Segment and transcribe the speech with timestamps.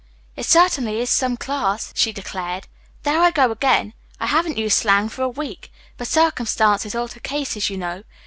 [0.35, 2.65] "It certainly is some class," she declared.
[3.03, 3.93] "There I go again.
[4.19, 5.71] I haven't used slang for a week.
[5.95, 8.01] But circumstances alter cases, you know.